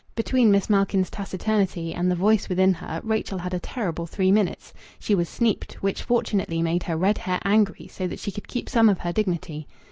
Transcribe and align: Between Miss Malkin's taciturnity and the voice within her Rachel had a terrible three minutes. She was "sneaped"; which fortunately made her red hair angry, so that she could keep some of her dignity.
Between 0.15 0.49
Miss 0.49 0.67
Malkin's 0.67 1.11
taciturnity 1.11 1.93
and 1.93 2.09
the 2.09 2.15
voice 2.15 2.49
within 2.49 2.73
her 2.73 2.99
Rachel 3.03 3.37
had 3.37 3.53
a 3.53 3.59
terrible 3.59 4.07
three 4.07 4.31
minutes. 4.31 4.73
She 4.97 5.13
was 5.13 5.29
"sneaped"; 5.29 5.73
which 5.73 6.01
fortunately 6.01 6.63
made 6.63 6.81
her 6.81 6.97
red 6.97 7.19
hair 7.19 7.37
angry, 7.43 7.85
so 7.87 8.07
that 8.07 8.17
she 8.17 8.31
could 8.31 8.47
keep 8.47 8.67
some 8.67 8.89
of 8.89 8.97
her 9.01 9.13
dignity. 9.13 9.67